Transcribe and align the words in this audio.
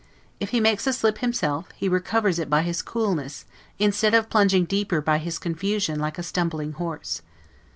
If 0.39 0.49
he 0.49 0.59
makes 0.59 0.87
a 0.87 0.93
slip 0.93 1.19
himself, 1.19 1.67
he 1.75 1.87
recovers 1.87 2.39
it 2.39 2.49
by 2.49 2.63
his 2.63 2.81
coolness, 2.81 3.45
instead 3.77 4.15
of 4.15 4.31
plunging 4.31 4.65
deeper 4.65 4.99
by 4.99 5.19
his 5.19 5.37
confusion 5.37 5.99
like 5.99 6.17
a 6.17 6.23
stumbling 6.23 6.71
horse. 6.71 7.21